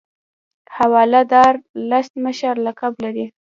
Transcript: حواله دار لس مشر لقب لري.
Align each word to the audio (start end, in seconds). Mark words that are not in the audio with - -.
حواله 0.75 1.21
دار 1.33 1.53
لس 1.89 2.07
مشر 2.25 2.55
لقب 2.65 2.93
لري. 3.03 3.25